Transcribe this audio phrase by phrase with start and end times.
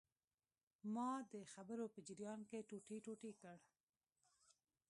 [0.93, 3.57] ما د خبرو په جریان کې ټوټې ټوټې کړ.